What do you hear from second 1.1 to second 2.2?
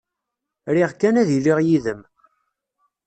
ad iliɣ yid-m.